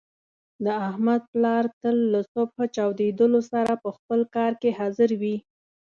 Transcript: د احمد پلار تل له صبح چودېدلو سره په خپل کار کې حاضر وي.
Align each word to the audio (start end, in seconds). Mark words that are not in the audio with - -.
د 0.63 0.65
احمد 0.87 1.21
پلار 1.31 1.63
تل 1.81 1.97
له 2.13 2.21
صبح 2.33 2.61
چودېدلو 2.75 3.39
سره 3.51 3.71
په 3.83 3.89
خپل 3.97 4.19
کار 4.35 4.51
کې 4.61 4.69
حاضر 4.79 5.09
وي. 5.21 5.35